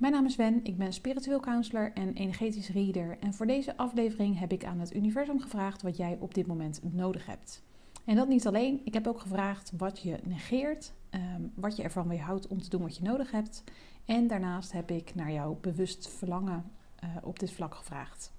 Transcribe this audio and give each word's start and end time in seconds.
Mijn 0.00 0.12
naam 0.12 0.24
is 0.24 0.36
Wen, 0.36 0.60
ik 0.62 0.76
ben 0.76 0.92
spiritueel 0.92 1.40
counselor 1.40 1.92
en 1.92 2.14
energetisch 2.14 2.68
reader. 2.68 3.18
En 3.18 3.34
voor 3.34 3.46
deze 3.46 3.76
aflevering 3.76 4.38
heb 4.38 4.52
ik 4.52 4.64
aan 4.64 4.80
het 4.80 4.94
universum 4.94 5.40
gevraagd 5.40 5.82
wat 5.82 5.96
jij 5.96 6.16
op 6.20 6.34
dit 6.34 6.46
moment 6.46 6.80
nodig 6.82 7.26
hebt. 7.26 7.62
En 8.04 8.16
dat 8.16 8.28
niet 8.28 8.46
alleen, 8.46 8.80
ik 8.84 8.94
heb 8.94 9.06
ook 9.06 9.20
gevraagd 9.20 9.72
wat 9.76 10.00
je 10.00 10.18
negeert, 10.24 10.92
ehm, 11.10 11.42
wat 11.54 11.76
je 11.76 11.82
ervan 11.82 12.08
weerhoudt 12.08 12.46
om 12.46 12.60
te 12.62 12.68
doen 12.68 12.82
wat 12.82 12.96
je 12.96 13.02
nodig 13.02 13.30
hebt. 13.30 13.64
En 14.04 14.26
daarnaast 14.26 14.72
heb 14.72 14.90
ik 14.90 15.14
naar 15.14 15.32
jouw 15.32 15.58
bewust 15.60 16.08
verlangen 16.08 16.64
uh, 17.04 17.10
op 17.22 17.38
dit 17.38 17.52
vlak 17.52 17.74
gevraagd. 17.74 18.32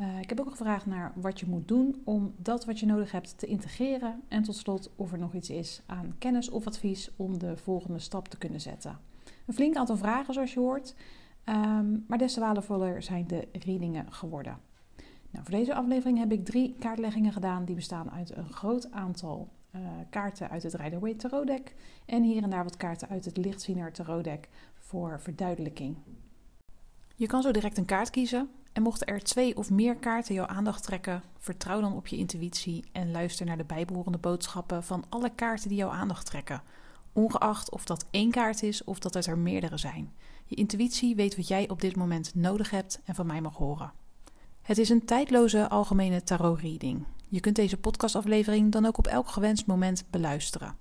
Uh, 0.00 0.20
ik 0.20 0.28
heb 0.28 0.40
ook 0.40 0.50
gevraagd 0.50 0.86
naar 0.86 1.12
wat 1.14 1.40
je 1.40 1.46
moet 1.46 1.68
doen 1.68 2.02
om 2.04 2.34
dat 2.36 2.64
wat 2.64 2.80
je 2.80 2.86
nodig 2.86 3.12
hebt 3.12 3.38
te 3.38 3.46
integreren. 3.46 4.22
En 4.28 4.42
tot 4.42 4.56
slot 4.56 4.90
of 4.96 5.12
er 5.12 5.18
nog 5.18 5.34
iets 5.34 5.50
is 5.50 5.82
aan 5.86 6.14
kennis 6.18 6.50
of 6.50 6.66
advies 6.66 7.10
om 7.16 7.38
de 7.38 7.56
volgende 7.56 7.98
stap 7.98 8.28
te 8.28 8.38
kunnen 8.38 8.60
zetten. 8.60 8.98
Een 9.46 9.54
flink 9.54 9.76
aantal 9.76 9.96
vragen, 9.96 10.34
zoals 10.34 10.52
je 10.52 10.60
hoort. 10.60 10.94
Um, 11.44 12.04
maar 12.08 12.18
des 12.18 12.32
te 12.32 12.40
waardevoller 12.40 13.02
zijn 13.02 13.26
de 13.26 13.48
readingen 13.52 14.12
geworden. 14.12 14.58
Nou, 15.30 15.44
voor 15.44 15.54
deze 15.54 15.74
aflevering 15.74 16.18
heb 16.18 16.32
ik 16.32 16.44
drie 16.44 16.76
kaartleggingen 16.78 17.32
gedaan. 17.32 17.64
Die 17.64 17.74
bestaan 17.74 18.10
uit 18.10 18.36
een 18.36 18.52
groot 18.52 18.90
aantal 18.90 19.48
uh, 19.74 19.80
kaarten 20.10 20.50
uit 20.50 20.62
het 20.62 20.74
Rider-Waite 20.74 21.28
Tarot 21.28 21.46
Deck. 21.46 21.74
En 22.06 22.22
hier 22.22 22.42
en 22.42 22.50
daar 22.50 22.64
wat 22.64 22.76
kaarten 22.76 23.08
uit 23.08 23.24
het 23.24 23.36
Lichtziener 23.36 23.92
Tarot 23.92 24.24
Deck 24.24 24.48
voor 24.78 25.20
verduidelijking. 25.20 25.96
Je 27.16 27.26
kan 27.26 27.42
zo 27.42 27.50
direct 27.50 27.78
een 27.78 27.84
kaart 27.84 28.10
kiezen. 28.10 28.48
En 28.72 28.82
mochten 28.82 29.06
er 29.06 29.22
twee 29.22 29.56
of 29.56 29.70
meer 29.70 29.96
kaarten 29.96 30.34
jouw 30.34 30.46
aandacht 30.46 30.82
trekken, 30.82 31.22
vertrouw 31.36 31.80
dan 31.80 31.96
op 31.96 32.06
je 32.06 32.16
intuïtie 32.16 32.84
en 32.92 33.10
luister 33.10 33.46
naar 33.46 33.56
de 33.56 33.64
bijbehorende 33.64 34.18
boodschappen 34.18 34.82
van 34.82 35.04
alle 35.08 35.30
kaarten 35.34 35.68
die 35.68 35.78
jouw 35.78 35.90
aandacht 35.90 36.26
trekken 36.26 36.62
ongeacht 37.14 37.70
of 37.70 37.84
dat 37.84 38.04
één 38.10 38.30
kaart 38.30 38.62
is 38.62 38.84
of 38.84 38.98
dat 38.98 39.14
het 39.14 39.26
er 39.26 39.38
meerdere 39.38 39.76
zijn. 39.76 40.12
Je 40.44 40.56
intuïtie 40.56 41.14
weet 41.14 41.36
wat 41.36 41.48
jij 41.48 41.68
op 41.68 41.80
dit 41.80 41.96
moment 41.96 42.34
nodig 42.34 42.70
hebt 42.70 43.00
en 43.04 43.14
van 43.14 43.26
mij 43.26 43.40
mag 43.40 43.56
horen. 43.56 43.92
Het 44.62 44.78
is 44.78 44.88
een 44.88 45.04
tijdloze 45.04 45.68
algemene 45.68 46.22
tarot-reading. 46.22 47.04
Je 47.28 47.40
kunt 47.40 47.56
deze 47.56 47.76
podcastaflevering 47.76 48.72
dan 48.72 48.86
ook 48.86 48.98
op 48.98 49.06
elk 49.06 49.28
gewenst 49.28 49.66
moment 49.66 50.04
beluisteren. 50.10 50.76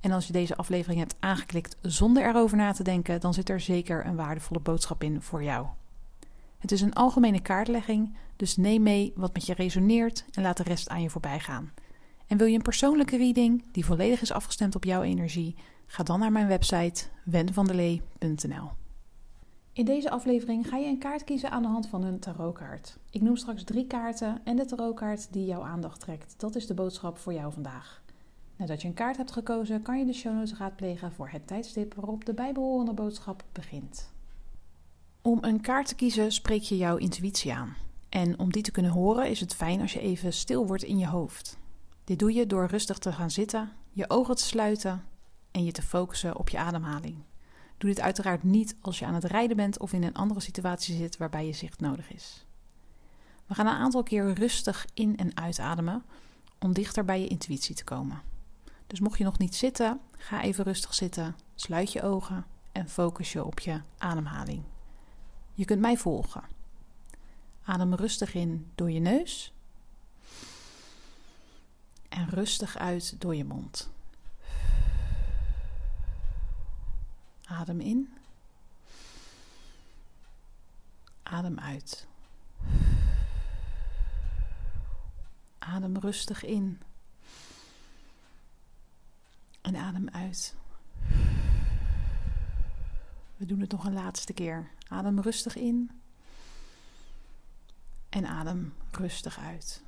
En 0.00 0.12
als 0.12 0.26
je 0.26 0.32
deze 0.32 0.56
aflevering 0.56 1.00
hebt 1.00 1.16
aangeklikt 1.18 1.76
zonder 1.82 2.26
erover 2.26 2.56
na 2.56 2.72
te 2.72 2.82
denken, 2.82 3.20
dan 3.20 3.34
zit 3.34 3.48
er 3.48 3.60
zeker 3.60 4.06
een 4.06 4.16
waardevolle 4.16 4.60
boodschap 4.60 5.02
in 5.02 5.22
voor 5.22 5.42
jou. 5.42 5.66
Het 6.58 6.72
is 6.72 6.80
een 6.80 6.94
algemene 6.94 7.40
kaartlegging, 7.40 8.16
dus 8.36 8.56
neem 8.56 8.82
mee 8.82 9.12
wat 9.16 9.32
met 9.32 9.46
je 9.46 9.54
resoneert 9.54 10.24
en 10.32 10.42
laat 10.42 10.56
de 10.56 10.62
rest 10.62 10.88
aan 10.88 11.02
je 11.02 11.10
voorbij 11.10 11.40
gaan. 11.40 11.72
En 12.28 12.36
wil 12.36 12.46
je 12.46 12.56
een 12.56 12.62
persoonlijke 12.62 13.16
reading 13.16 13.64
die 13.72 13.84
volledig 13.84 14.20
is 14.20 14.32
afgestemd 14.32 14.74
op 14.74 14.84
jouw 14.84 15.02
energie, 15.02 15.56
Ga 15.90 16.02
dan 16.02 16.20
naar 16.20 16.32
mijn 16.32 16.46
website 16.46 17.04
wenvandelee.nl. 17.24 18.70
In 19.72 19.84
deze 19.84 20.10
aflevering 20.10 20.68
ga 20.68 20.76
je 20.76 20.86
een 20.86 20.98
kaart 20.98 21.24
kiezen 21.24 21.50
aan 21.50 21.62
de 21.62 21.68
hand 21.68 21.88
van 21.88 22.04
een 22.04 22.18
tarotkaart. 22.18 22.98
Ik 23.10 23.20
noem 23.20 23.36
straks 23.36 23.64
drie 23.64 23.86
kaarten 23.86 24.40
en 24.44 24.56
de 24.56 24.64
tarotkaart 24.64 25.32
die 25.32 25.44
jouw 25.44 25.62
aandacht 25.62 26.00
trekt. 26.00 26.34
Dat 26.36 26.54
is 26.54 26.66
de 26.66 26.74
boodschap 26.74 27.18
voor 27.18 27.32
jou 27.32 27.52
vandaag. 27.52 28.02
Nadat 28.56 28.82
je 28.82 28.88
een 28.88 28.94
kaart 28.94 29.16
hebt 29.16 29.32
gekozen, 29.32 29.82
kan 29.82 29.98
je 29.98 30.04
de 30.04 30.12
show 30.12 30.34
notes 30.34 30.58
raadplegen 30.58 31.12
voor 31.12 31.28
het 31.28 31.46
tijdstip 31.46 31.94
waarop 31.94 32.24
de 32.24 32.34
bijbehorende 32.34 32.92
boodschap 32.92 33.44
begint. 33.52 34.12
Om 35.22 35.38
een 35.40 35.60
kaart 35.60 35.88
te 35.88 35.94
kiezen 35.94 36.32
spreek 36.32 36.62
je 36.62 36.76
jouw 36.76 36.96
intuïtie 36.96 37.54
aan. 37.54 37.76
En 38.08 38.38
om 38.38 38.52
die 38.52 38.62
te 38.62 38.70
kunnen 38.70 38.90
horen 38.90 39.30
is 39.30 39.40
het 39.40 39.54
fijn 39.54 39.80
als 39.80 39.92
je 39.92 40.00
even 40.00 40.32
stil 40.32 40.66
wordt 40.66 40.82
in 40.82 40.98
je 40.98 41.06
hoofd. 41.06 41.58
Dit 42.08 42.18
doe 42.18 42.32
je 42.32 42.46
door 42.46 42.66
rustig 42.66 42.98
te 42.98 43.12
gaan 43.12 43.30
zitten, 43.30 43.72
je 43.90 44.10
ogen 44.10 44.36
te 44.36 44.42
sluiten 44.42 45.04
en 45.50 45.64
je 45.64 45.72
te 45.72 45.82
focussen 45.82 46.36
op 46.36 46.48
je 46.48 46.58
ademhaling. 46.58 47.16
Doe 47.78 47.90
dit 47.90 48.00
uiteraard 48.00 48.42
niet 48.42 48.76
als 48.80 48.98
je 48.98 49.06
aan 49.06 49.14
het 49.14 49.24
rijden 49.24 49.56
bent 49.56 49.78
of 49.78 49.92
in 49.92 50.02
een 50.02 50.14
andere 50.14 50.40
situatie 50.40 50.96
zit 50.96 51.16
waarbij 51.16 51.46
je 51.46 51.52
zicht 51.52 51.80
nodig 51.80 52.12
is. 52.12 52.46
We 53.46 53.54
gaan 53.54 53.66
een 53.66 53.72
aantal 53.72 54.02
keer 54.02 54.32
rustig 54.32 54.86
in- 54.94 55.16
en 55.16 55.36
uitademen 55.36 56.02
om 56.58 56.72
dichter 56.72 57.04
bij 57.04 57.20
je 57.20 57.28
intuïtie 57.28 57.74
te 57.74 57.84
komen. 57.84 58.22
Dus 58.86 59.00
mocht 59.00 59.18
je 59.18 59.24
nog 59.24 59.38
niet 59.38 59.54
zitten, 59.54 60.00
ga 60.16 60.42
even 60.42 60.64
rustig 60.64 60.94
zitten, 60.94 61.36
sluit 61.54 61.92
je 61.92 62.02
ogen 62.02 62.46
en 62.72 62.88
focus 62.88 63.32
je 63.32 63.44
op 63.44 63.60
je 63.60 63.80
ademhaling. 63.98 64.62
Je 65.54 65.64
kunt 65.64 65.80
mij 65.80 65.96
volgen. 65.96 66.42
Adem 67.64 67.94
rustig 67.94 68.34
in 68.34 68.70
door 68.74 68.90
je 68.90 69.00
neus 69.00 69.52
en 72.08 72.28
rustig 72.28 72.76
uit 72.76 73.20
door 73.20 73.34
je 73.34 73.44
mond. 73.44 73.90
Adem 77.44 77.80
in. 77.80 78.12
Adem 81.22 81.58
uit. 81.58 82.06
Adem 85.58 85.98
rustig 85.98 86.44
in. 86.44 86.80
En 89.60 89.76
adem 89.76 90.08
uit. 90.08 90.54
We 93.36 93.46
doen 93.46 93.60
het 93.60 93.70
nog 93.70 93.84
een 93.84 93.92
laatste 93.92 94.32
keer. 94.32 94.70
Adem 94.88 95.20
rustig 95.20 95.56
in. 95.56 95.90
En 98.08 98.26
adem 98.26 98.74
rustig 98.90 99.38
uit. 99.38 99.82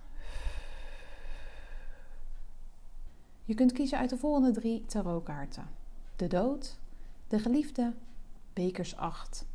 Je 3.51 3.57
kunt 3.57 3.73
kiezen 3.73 3.99
uit 3.99 4.11
de 4.11 4.17
volgende 4.17 4.51
drie 4.51 4.85
tarotkaarten: 4.87 5.69
de 6.17 6.27
dood, 6.27 6.79
de 7.29 7.39
geliefde, 7.39 7.93
bekers 8.53 8.97
8. 8.97 9.47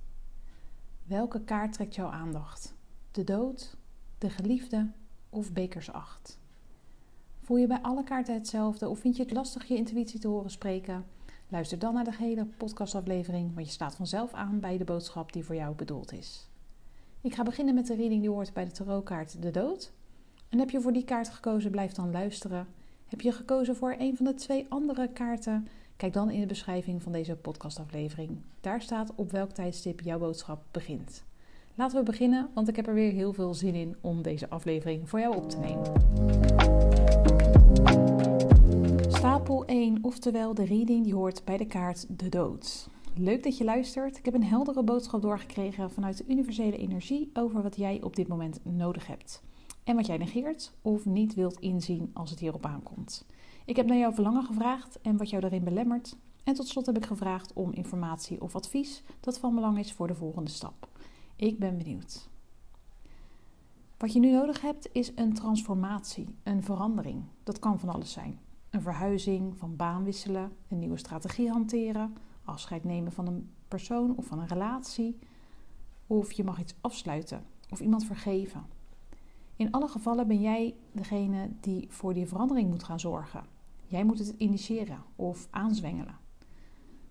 Welke 1.03 1.41
kaart 1.41 1.73
trekt 1.73 1.95
jouw 1.95 2.07
aandacht? 2.07 2.73
De 3.11 3.23
dood, 3.23 3.77
de 4.17 4.29
geliefde 4.29 4.91
of 5.29 5.53
bekers 5.53 5.91
8? 5.91 6.39
Voel 7.41 7.57
je 7.57 7.67
bij 7.67 7.81
alle 7.81 8.03
kaarten 8.03 8.33
hetzelfde 8.33 8.89
of 8.89 8.99
vind 8.99 9.15
je 9.15 9.23
het 9.23 9.31
lastig 9.31 9.65
je 9.65 9.75
intuïtie 9.75 10.19
te 10.19 10.27
horen 10.27 10.51
spreken? 10.51 11.05
Luister 11.47 11.79
dan 11.79 11.93
naar 11.93 12.03
de 12.03 12.15
hele 12.15 12.45
podcastaflevering, 12.45 13.53
want 13.53 13.65
je 13.65 13.73
staat 13.73 13.95
vanzelf 13.95 14.33
aan 14.33 14.59
bij 14.59 14.77
de 14.77 14.83
boodschap 14.83 15.33
die 15.33 15.43
voor 15.43 15.55
jou 15.55 15.75
bedoeld 15.75 16.11
is. 16.11 16.47
Ik 17.21 17.35
ga 17.35 17.43
beginnen 17.43 17.75
met 17.75 17.87
de 17.87 17.95
reading 17.95 18.21
die 18.21 18.29
hoort 18.29 18.53
bij 18.53 18.65
de 18.65 18.71
tarotkaart 18.71 19.41
De 19.41 19.51
Dood. 19.51 19.91
En 20.49 20.59
heb 20.59 20.69
je 20.69 20.81
voor 20.81 20.93
die 20.93 21.05
kaart 21.05 21.29
gekozen, 21.29 21.71
blijf 21.71 21.91
dan 21.91 22.11
luisteren. 22.11 22.67
Heb 23.05 23.21
je 23.21 23.31
gekozen 23.31 23.75
voor 23.75 23.95
een 23.97 24.15
van 24.15 24.25
de 24.25 24.33
twee 24.33 24.65
andere 24.69 25.07
kaarten, 25.13 25.67
Kijk 25.97 26.13
dan 26.13 26.29
in 26.29 26.39
de 26.39 26.45
beschrijving 26.45 27.01
van 27.03 27.11
deze 27.11 27.35
podcastaflevering. 27.35 28.37
Daar 28.61 28.81
staat 28.81 29.11
op 29.15 29.31
welk 29.31 29.51
tijdstip 29.51 30.01
jouw 30.01 30.19
boodschap 30.19 30.63
begint. 30.71 31.23
Laten 31.75 31.97
we 31.97 32.03
beginnen, 32.03 32.49
want 32.53 32.67
ik 32.67 32.75
heb 32.75 32.87
er 32.87 32.93
weer 32.93 33.11
heel 33.11 33.33
veel 33.33 33.53
zin 33.53 33.75
in 33.75 33.95
om 34.01 34.21
deze 34.21 34.49
aflevering 34.49 35.09
voor 35.09 35.19
jou 35.19 35.35
op 35.35 35.49
te 35.49 35.57
nemen. 35.57 35.91
Stapel 39.11 39.65
1, 39.65 39.97
oftewel 40.01 40.53
de 40.53 40.65
reading 40.65 41.03
die 41.03 41.13
hoort 41.13 41.45
bij 41.45 41.57
de 41.57 41.65
kaart 41.65 42.19
De 42.19 42.29
Dood. 42.29 42.89
Leuk 43.17 43.43
dat 43.43 43.57
je 43.57 43.63
luistert. 43.63 44.17
Ik 44.17 44.25
heb 44.25 44.33
een 44.33 44.43
heldere 44.43 44.83
boodschap 44.83 45.21
doorgekregen 45.21 45.91
vanuit 45.91 46.17
de 46.17 46.25
universele 46.27 46.77
energie 46.77 47.29
over 47.33 47.61
wat 47.61 47.75
jij 47.75 48.01
op 48.01 48.15
dit 48.15 48.27
moment 48.27 48.59
nodig 48.63 49.07
hebt. 49.07 49.43
En 49.85 49.95
wat 49.95 50.05
jij 50.05 50.17
negeert 50.17 50.73
of 50.81 51.05
niet 51.05 51.33
wilt 51.33 51.59
inzien 51.59 52.11
als 52.13 52.29
het 52.29 52.39
hierop 52.39 52.65
aankomt. 52.65 53.25
Ik 53.65 53.75
heb 53.75 53.85
naar 53.85 53.97
jouw 53.97 54.11
verlangen 54.11 54.43
gevraagd 54.43 55.01
en 55.01 55.17
wat 55.17 55.29
jou 55.29 55.41
daarin 55.41 55.63
belemmert. 55.63 56.17
En 56.43 56.53
tot 56.53 56.67
slot 56.67 56.85
heb 56.85 56.97
ik 56.97 57.05
gevraagd 57.05 57.53
om 57.53 57.73
informatie 57.73 58.41
of 58.41 58.55
advies 58.55 59.03
dat 59.19 59.39
van 59.39 59.55
belang 59.55 59.79
is 59.79 59.93
voor 59.93 60.07
de 60.07 60.15
volgende 60.15 60.51
stap. 60.51 60.87
Ik 61.35 61.59
ben 61.59 61.77
benieuwd. 61.77 62.29
Wat 63.97 64.13
je 64.13 64.19
nu 64.19 64.31
nodig 64.31 64.61
hebt 64.61 64.89
is 64.91 65.11
een 65.15 65.33
transformatie, 65.33 66.35
een 66.43 66.63
verandering. 66.63 67.23
Dat 67.43 67.59
kan 67.59 67.79
van 67.79 67.89
alles 67.89 68.11
zijn. 68.11 68.39
Een 68.69 68.81
verhuizing, 68.81 69.57
van 69.57 69.75
baan 69.75 70.03
wisselen, 70.03 70.51
een 70.67 70.79
nieuwe 70.79 70.97
strategie 70.97 71.49
hanteren, 71.49 72.15
afscheid 72.43 72.83
nemen 72.83 73.11
van 73.11 73.27
een 73.27 73.49
persoon 73.67 74.15
of 74.15 74.25
van 74.25 74.39
een 74.39 74.47
relatie. 74.47 75.19
Of 76.07 76.31
je 76.31 76.43
mag 76.43 76.59
iets 76.59 76.75
afsluiten 76.81 77.45
of 77.69 77.79
iemand 77.79 78.05
vergeven. 78.05 78.65
In 79.55 79.71
alle 79.71 79.87
gevallen 79.87 80.27
ben 80.27 80.41
jij 80.41 80.75
degene 80.91 81.49
die 81.61 81.85
voor 81.89 82.13
die 82.13 82.27
verandering 82.27 82.69
moet 82.69 82.83
gaan 82.83 82.99
zorgen. 82.99 83.43
Jij 83.85 84.03
moet 84.03 84.19
het 84.19 84.33
initiëren 84.37 85.03
of 85.15 85.47
aanzwengelen. 85.51 86.17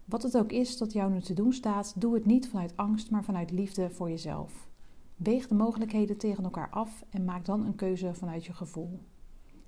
Wat 0.04 0.22
het 0.22 0.36
ook 0.36 0.52
is 0.52 0.78
dat 0.78 0.92
jou 0.92 1.12
nu 1.12 1.20
te 1.20 1.34
doen 1.34 1.52
staat, 1.52 2.00
doe 2.00 2.14
het 2.14 2.26
niet 2.26 2.48
vanuit 2.48 2.76
angst, 2.76 3.10
maar 3.10 3.24
vanuit 3.24 3.50
liefde 3.50 3.90
voor 3.90 4.10
jezelf. 4.10 4.68
Weeg 5.16 5.48
de 5.48 5.54
mogelijkheden 5.54 6.16
tegen 6.16 6.44
elkaar 6.44 6.70
af 6.70 7.04
en 7.10 7.24
maak 7.24 7.44
dan 7.44 7.66
een 7.66 7.74
keuze 7.74 8.14
vanuit 8.14 8.44
je 8.44 8.52
gevoel. 8.52 9.00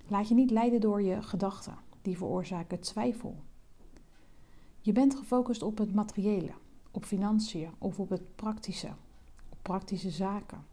Laat 0.07 0.29
je 0.29 0.35
niet 0.35 0.51
leiden 0.51 0.81
door 0.81 1.03
je 1.03 1.23
gedachten, 1.23 1.79
die 2.03 2.17
veroorzaken 2.17 2.81
twijfel. 2.81 3.37
Je 4.81 4.93
bent 4.93 5.15
gefocust 5.15 5.63
op 5.63 5.79
het 5.79 5.95
materiële, 5.95 6.53
op 6.91 7.05
financiën 7.05 7.71
of 7.79 8.01
op 8.01 8.09
het 8.09 8.37
praktische, 8.37 8.91
op 9.49 9.59
praktische 9.63 10.11
zaken. 10.11 10.65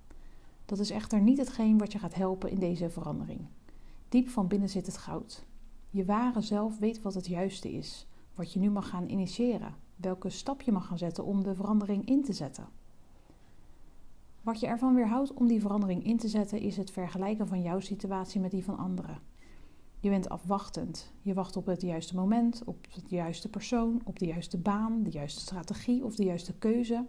Dat 0.65 0.80
is 0.80 0.89
echter 0.89 1.21
niet 1.21 1.38
hetgeen 1.38 1.77
wat 1.77 1.92
je 1.92 2.00
gaat 2.00 2.13
helpen 2.13 2.50
in 2.50 2.60
deze 2.60 2.89
verandering. 2.89 3.48
Diep 4.10 4.30
van 4.30 4.48
binnen 4.48 4.69
zit 4.69 4.86
het 4.86 4.98
goud. 4.98 5.45
Je 5.89 6.06
ware 6.06 6.42
zelf 6.42 6.80
weet 6.80 7.01
wat 7.01 7.13
het 7.13 7.27
juiste 7.27 7.71
is, 7.71 8.07
wat 8.36 8.54
je 8.54 8.60
nu 8.60 8.69
mag 8.69 8.89
gaan 8.89 9.10
initiëren, 9.10 9.75
welke 9.95 10.30
stap 10.30 10.62
je 10.62 10.71
mag 10.71 10.88
gaan 10.88 10.98
zetten 10.98 11.25
om 11.25 11.44
de 11.44 11.56
verandering 11.56 12.06
in 12.06 12.24
te 12.24 12.33
zetten. 12.33 12.68
Wat 14.42 14.60
je 14.60 14.68
ervan 14.68 14.95
weerhoudt 14.95 15.33
om 15.33 15.48
die 15.48 15.62
verandering 15.62 16.06
in 16.06 16.18
te 16.18 16.27
zetten, 16.27 16.60
is 16.60 16.77
het 16.77 16.92
vergelijken 16.92 17.48
van 17.48 17.62
jouw 17.62 17.80
situatie 17.80 18.42
met 18.42 18.51
die 18.51 18.63
van 18.63 18.77
anderen. 18.77 19.19
Je 20.00 20.10
bent 20.10 20.30
afwachtend. 20.30 21.12
Je 21.21 21.33
wacht 21.33 21.56
op 21.56 21.65
het 21.65 21.81
juiste 21.81 22.15
moment, 22.15 22.62
op 22.65 22.88
de 22.94 23.15
juiste 23.15 23.50
persoon, 23.50 24.01
op 24.04 24.19
de 24.19 24.25
juiste 24.25 24.57
baan, 24.57 25.04
de 25.04 25.10
juiste 25.10 25.39
strategie 25.39 26.04
of 26.04 26.15
de 26.15 26.24
juiste 26.24 26.54
keuze. 26.54 27.06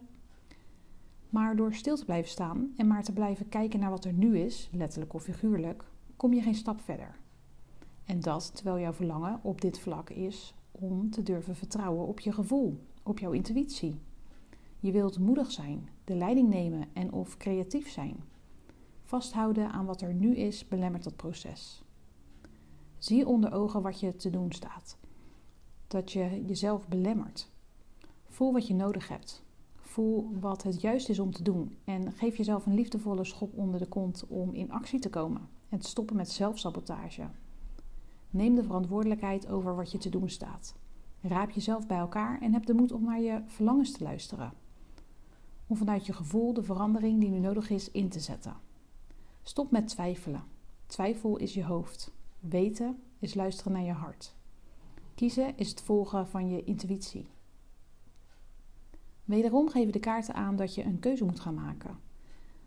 Maar 1.34 1.56
door 1.56 1.75
stil 1.75 1.96
te 1.96 2.04
blijven 2.04 2.31
staan 2.31 2.72
en 2.76 2.86
maar 2.86 3.02
te 3.02 3.12
blijven 3.12 3.48
kijken 3.48 3.81
naar 3.81 3.90
wat 3.90 4.04
er 4.04 4.12
nu 4.12 4.38
is, 4.38 4.69
letterlijk 4.72 5.14
of 5.14 5.22
figuurlijk, 5.22 5.84
kom 6.16 6.34
je 6.34 6.42
geen 6.42 6.54
stap 6.54 6.81
verder. 6.81 7.19
En 8.04 8.20
dat 8.20 8.54
terwijl 8.54 8.78
jouw 8.78 8.92
verlangen 8.92 9.40
op 9.42 9.60
dit 9.60 9.78
vlak 9.78 10.10
is 10.10 10.54
om 10.70 11.10
te 11.10 11.22
durven 11.22 11.56
vertrouwen 11.56 12.06
op 12.06 12.20
je 12.20 12.32
gevoel, 12.32 12.81
op 13.02 13.19
jouw 13.19 13.32
intuïtie. 13.32 14.00
Je 14.78 14.92
wilt 14.92 15.19
moedig 15.19 15.50
zijn, 15.50 15.88
de 16.04 16.16
leiding 16.16 16.48
nemen 16.48 16.88
en 16.92 17.12
of 17.12 17.37
creatief 17.37 17.90
zijn. 17.90 18.16
Vasthouden 19.02 19.70
aan 19.70 19.87
wat 19.87 20.00
er 20.00 20.14
nu 20.14 20.37
is 20.37 20.69
belemmert 20.69 21.04
dat 21.04 21.16
proces. 21.16 21.82
Zie 22.98 23.26
onder 23.26 23.52
ogen 23.52 23.82
wat 23.82 24.00
je 24.00 24.16
te 24.16 24.30
doen 24.30 24.52
staat. 24.52 24.98
Dat 25.87 26.12
je 26.12 26.44
jezelf 26.46 26.88
belemmert. 26.88 27.50
Voel 28.26 28.52
wat 28.52 28.66
je 28.66 28.75
nodig 28.75 29.08
hebt. 29.08 29.44
Voel 29.94 30.31
wat 30.41 30.62
het 30.62 30.81
juist 30.81 31.08
is 31.08 31.19
om 31.19 31.31
te 31.31 31.43
doen. 31.43 31.76
En 31.85 32.12
geef 32.12 32.37
jezelf 32.37 32.67
een 32.67 32.75
liefdevolle 32.75 33.25
schop 33.25 33.56
onder 33.56 33.81
de 33.81 33.87
kont 33.87 34.26
om 34.29 34.52
in 34.52 34.73
actie 34.73 34.99
te 34.99 35.11
komen. 35.11 35.49
En 35.69 35.79
te 35.79 35.88
stoppen 35.88 36.17
met 36.17 36.31
zelfsabotage. 36.31 37.29
Neem 38.31 38.55
de 38.55 38.62
verantwoordelijkheid 38.62 39.49
over 39.49 39.76
wat 39.76 39.93
je 39.93 39.99
te 39.99 40.08
doen 40.08 40.29
staat. 40.29 40.75
Raap 41.20 41.50
jezelf 41.50 41.87
bij 41.87 41.96
elkaar 41.96 42.41
en 42.41 42.52
heb 42.52 42.67
de 42.67 42.75
moed 42.75 42.93
om 42.93 43.05
naar 43.05 43.20
je 43.20 43.43
verlangens 43.46 43.93
te 43.93 44.05
luisteren. 44.05 44.52
Om 45.67 45.76
vanuit 45.76 46.06
je 46.06 46.12
gevoel 46.12 46.52
de 46.52 46.62
verandering 46.62 47.20
die 47.20 47.31
nu 47.31 47.38
nodig 47.38 47.70
is 47.70 47.90
in 47.90 48.08
te 48.08 48.20
zetten. 48.20 48.56
Stop 49.43 49.70
met 49.70 49.88
twijfelen. 49.88 50.44
Twijfel 50.87 51.37
is 51.37 51.55
je 51.55 51.64
hoofd. 51.64 52.12
Weten 52.40 53.02
is 53.19 53.35
luisteren 53.35 53.73
naar 53.73 53.85
je 53.85 53.93
hart. 53.93 54.35
Kiezen 55.14 55.56
is 55.56 55.70
het 55.70 55.82
volgen 55.82 56.29
van 56.29 56.49
je 56.49 56.64
intuïtie. 56.64 57.26
Wederom 59.25 59.69
geven 59.69 59.93
de 59.93 59.99
kaarten 59.99 60.35
aan 60.35 60.56
dat 60.56 60.75
je 60.75 60.85
een 60.85 60.99
keuze 60.99 61.25
moet 61.25 61.41
gaan 61.41 61.55
maken. 61.55 61.99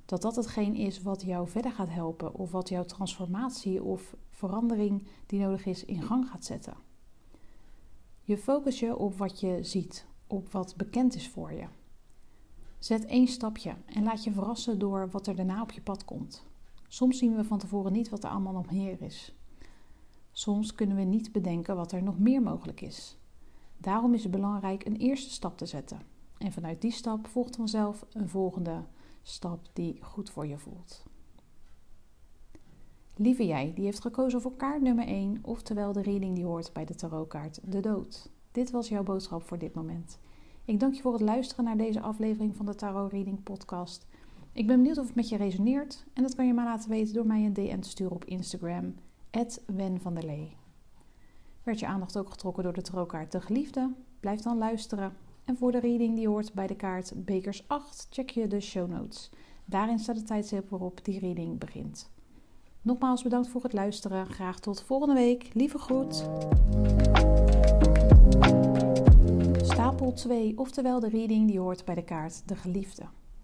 Dat 0.05 0.21
dat 0.21 0.35
hetgeen 0.35 0.75
is 0.75 1.01
wat 1.01 1.21
jou 1.21 1.47
verder 1.47 1.71
gaat 1.71 1.89
helpen 1.89 2.33
of 2.33 2.51
wat 2.51 2.69
jouw 2.69 2.85
transformatie 2.85 3.83
of 3.83 4.15
verandering 4.29 5.07
die 5.25 5.39
nodig 5.39 5.65
is 5.65 5.85
in 5.85 6.01
gang 6.01 6.29
gaat 6.29 6.45
zetten. 6.45 6.73
Je 8.21 8.37
focus 8.37 8.79
je 8.79 8.97
op 8.97 9.17
wat 9.17 9.39
je 9.39 9.63
ziet, 9.63 10.05
op 10.27 10.51
wat 10.51 10.75
bekend 10.75 11.15
is 11.15 11.29
voor 11.29 11.53
je. 11.53 11.65
Zet 12.79 13.05
één 13.05 13.27
stapje 13.27 13.75
en 13.85 14.03
laat 14.03 14.23
je 14.23 14.31
verrassen 14.31 14.79
door 14.79 15.09
wat 15.09 15.27
er 15.27 15.35
daarna 15.35 15.61
op 15.61 15.71
je 15.71 15.81
pad 15.81 16.05
komt. 16.05 16.45
Soms 16.87 17.17
zien 17.17 17.35
we 17.35 17.43
van 17.43 17.57
tevoren 17.57 17.91
niet 17.91 18.09
wat 18.09 18.23
er 18.23 18.29
allemaal 18.29 18.53
nog 18.53 18.71
meer 18.71 19.01
is. 19.01 19.35
Soms 20.31 20.75
kunnen 20.75 20.95
we 20.95 21.03
niet 21.03 21.31
bedenken 21.31 21.75
wat 21.75 21.91
er 21.91 22.03
nog 22.03 22.19
meer 22.19 22.41
mogelijk 22.41 22.81
is. 22.81 23.17
Daarom 23.77 24.13
is 24.13 24.23
het 24.23 24.31
belangrijk 24.31 24.85
een 24.85 24.95
eerste 24.95 25.29
stap 25.29 25.57
te 25.57 25.65
zetten. 25.65 26.16
En 26.37 26.51
vanuit 26.51 26.81
die 26.81 26.91
stap 26.91 27.27
volgt 27.27 27.55
vanzelf 27.55 28.05
een 28.11 28.29
volgende 28.29 28.83
stap 29.21 29.59
die 29.73 30.03
goed 30.03 30.29
voor 30.29 30.47
je 30.47 30.57
voelt. 30.57 31.05
Lieve 33.15 33.45
jij, 33.45 33.71
die 33.75 33.83
heeft 33.83 34.01
gekozen 34.01 34.41
voor 34.41 34.55
kaart 34.55 34.81
nummer 34.81 35.07
1, 35.07 35.39
oftewel 35.41 35.91
de 35.91 36.01
reading 36.01 36.35
die 36.35 36.45
hoort 36.45 36.73
bij 36.73 36.85
de 36.85 36.95
tarotkaart 36.95 37.59
De 37.63 37.79
Dood. 37.79 38.29
Dit 38.51 38.71
was 38.71 38.87
jouw 38.87 39.03
boodschap 39.03 39.43
voor 39.43 39.57
dit 39.57 39.73
moment. 39.73 40.19
Ik 40.65 40.79
dank 40.79 40.93
je 40.93 41.01
voor 41.01 41.13
het 41.13 41.21
luisteren 41.21 41.65
naar 41.65 41.77
deze 41.77 42.01
aflevering 42.01 42.55
van 42.55 42.65
de 42.65 42.75
Tarot 42.75 43.11
Reading 43.11 43.43
Podcast. 43.43 44.07
Ik 44.51 44.67
ben 44.67 44.77
benieuwd 44.77 44.97
of 44.97 45.05
het 45.05 45.15
met 45.15 45.29
je 45.29 45.37
resoneert 45.37 46.05
en 46.13 46.23
dat 46.23 46.35
kan 46.35 46.47
je 46.47 46.53
maar 46.53 46.65
laten 46.65 46.89
weten 46.89 47.13
door 47.13 47.25
mij 47.25 47.45
een 47.45 47.53
DM 47.53 47.79
te 47.79 47.89
sturen 47.89 48.15
op 48.15 48.25
Instagram 48.25 48.95
Wen 49.65 50.01
van 50.01 50.13
der 50.13 50.25
Lee. 50.25 50.55
Werd 51.63 51.79
je 51.79 51.87
aandacht 51.87 52.17
ook 52.17 52.29
getrokken 52.29 52.63
door 52.63 52.73
de 52.73 52.81
tarotkaart 52.81 53.31
De 53.31 53.41
Geliefde? 53.41 53.93
Blijf 54.19 54.39
dan 54.39 54.57
luisteren. 54.57 55.13
En 55.47 55.57
voor 55.57 55.71
de 55.71 55.79
reading 55.79 56.15
die 56.15 56.27
hoort 56.27 56.53
bij 56.53 56.67
de 56.67 56.75
kaart 56.75 57.25
Bekers 57.25 57.67
8, 57.67 58.07
check 58.09 58.29
je 58.29 58.47
de 58.47 58.59
show 58.59 58.89
notes. 58.89 59.29
Daarin 59.65 59.99
staat 59.99 60.15
de 60.15 60.23
tijdstip 60.23 60.69
waarop 60.69 61.05
die 61.05 61.19
reading 61.19 61.59
begint. 61.59 62.09
Nogmaals 62.81 63.23
bedankt 63.23 63.47
voor 63.47 63.63
het 63.63 63.73
luisteren. 63.73 64.25
Graag 64.25 64.59
tot 64.59 64.83
volgende 64.83 65.13
week. 65.13 65.49
Lieve 65.53 65.77
groet. 65.77 66.15
Stapel 69.61 70.13
2, 70.13 70.57
oftewel 70.57 70.99
de 70.99 71.09
reading 71.09 71.47
die 71.47 71.59
hoort 71.59 71.85
bij 71.85 71.95
de 71.95 72.03
kaart 72.03 72.47
De 72.47 72.55
Geliefde. 72.55 73.03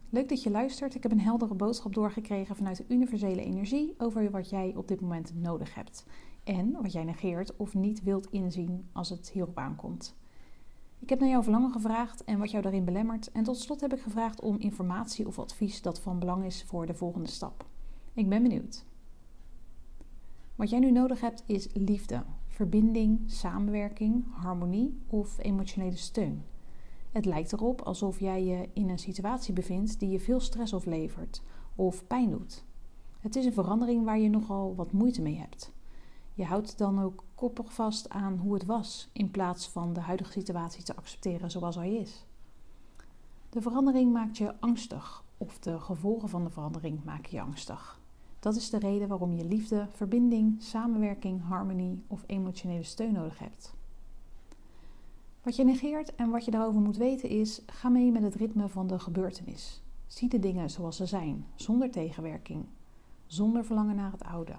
Leuk 0.10 0.30
dat 0.30 0.44
je 0.44 0.52
luistert. 0.52 0.96
Ik 0.96 1.04
heb 1.04 1.12
een 1.12 1.22
heldere 1.22 1.56
boodschap 1.56 1.94
doorgekregen 1.94 2.56
vanuit 2.56 2.78
de 2.78 2.86
universele 2.88 3.44
energie 3.44 3.94
over 3.98 4.32
wat 4.32 4.50
jij 4.50 4.74
op 4.76 4.88
dit 4.88 5.02
moment 5.02 5.34
nodig 5.36 5.76
hebt. 5.76 6.06
En 6.44 6.72
wat 6.82 6.92
jij 6.92 7.04
negeert 7.04 7.56
of 7.56 7.74
niet 7.74 8.04
wilt 8.04 8.28
inzien 8.32 8.90
als 8.92 9.10
het 9.10 9.32
hierop 9.32 9.58
aankomt. 9.58 10.16
Ik 11.04 11.10
heb 11.10 11.20
naar 11.20 11.30
jouw 11.30 11.44
verlangen 11.44 11.72
gevraagd 11.72 12.24
en 12.24 12.40
wat 12.40 12.52
jou 12.52 12.64
daarin 12.64 12.86
belemmert. 12.86 13.32
En 13.32 13.44
tot 13.44 13.58
slot 13.58 13.82
heb 13.82 13.94
ik 13.94 14.02
gevraagd 14.02 14.42
om 14.42 14.60
informatie 14.60 15.28
of 15.28 15.40
advies 15.40 15.82
dat 15.82 16.00
van 16.00 16.20
belang 16.20 16.46
is 16.46 16.64
voor 16.64 16.86
de 16.86 16.94
volgende 16.94 17.30
stap. 17.30 17.66
Ik 18.14 18.30
ben 18.30 18.44
benieuwd. 18.44 18.86
Wat 20.56 20.70
jij 20.70 20.80
nu 20.80 20.92
nodig 20.92 21.22
hebt 21.22 21.44
is 21.46 21.68
liefde, 21.74 22.24
verbinding, 22.48 23.22
samenwerking, 23.26 24.26
harmonie 24.32 25.02
of 25.08 25.38
emotionele 25.40 25.96
steun. 25.96 26.44
Het 27.12 27.26
lijkt 27.26 27.54
erop 27.54 27.82
alsof 27.82 28.20
jij 28.20 28.44
je 28.44 28.70
in 28.74 28.90
een 28.90 29.00
situatie 29.00 29.54
bevindt 29.54 30.00
die 30.00 30.10
je 30.10 30.20
veel 30.20 30.40
stress 30.40 30.74
oplevert 30.74 31.42
of 31.76 32.08
pijn 32.08 32.30
doet. 32.30 32.66
Het 33.20 33.36
is 33.36 33.46
een 33.46 33.54
verandering 33.54 34.06
waar 34.06 34.20
je 34.20 34.30
nogal 34.30 34.76
wat 34.76 34.92
moeite 34.92 35.22
mee 35.22 35.38
hebt. 35.38 35.74
Je 36.34 36.44
houdt 36.44 36.78
dan 36.78 37.02
ook 37.02 37.24
koppig 37.44 37.74
vast 37.74 38.10
aan 38.10 38.38
hoe 38.38 38.54
het 38.54 38.66
was, 38.66 39.10
in 39.14 39.32
plaats 39.32 39.70
van 39.70 39.94
de 39.94 40.00
huidige 40.00 40.32
situatie 40.32 40.84
te 40.84 40.96
accepteren 40.96 41.52
zoals 41.52 41.76
hij 41.76 41.94
is. 41.94 42.26
De 43.50 43.62
verandering 43.62 44.14
maakt 44.14 44.38
je 44.38 44.60
angstig, 44.60 45.24
of 45.38 45.60
de 45.60 45.80
gevolgen 45.80 46.30
van 46.30 46.44
de 46.44 46.50
verandering 46.50 47.04
maken 47.04 47.32
je 47.32 47.42
angstig. 47.42 48.00
Dat 48.40 48.56
is 48.56 48.70
de 48.70 48.80
reden 48.80 49.08
waarom 49.08 49.34
je 49.34 49.46
liefde, 49.46 49.88
verbinding, 49.92 50.62
samenwerking, 50.62 51.42
harmonie 51.42 52.04
of 52.08 52.24
emotionele 52.26 52.84
steun 52.84 53.14
nodig 53.14 53.40
hebt. 53.40 53.76
Wat 55.42 55.56
je 55.56 55.64
negeert 55.64 56.16
en 56.16 56.30
wat 56.30 56.46
je 56.46 56.52
daarover 56.52 56.82
moet 56.82 56.98
weten 56.98 57.30
is: 57.30 57.62
ga 57.66 57.90
mee 57.90 58.12
met 58.12 58.24
het 58.24 58.36
ritme 58.36 58.70
van 58.70 58.88
de 58.88 59.00
gebeurtenis. 59.00 59.84
Zie 60.08 60.30
de 60.30 60.40
dingen 60.40 60.70
zoals 60.70 60.96
ze 60.96 61.06
zijn, 61.06 61.46
zonder 61.56 61.92
tegenwerking, 61.92 62.66
zonder 63.26 63.66
verlangen 63.66 63.96
naar 63.96 64.12
het 64.12 64.24
oude. 64.24 64.56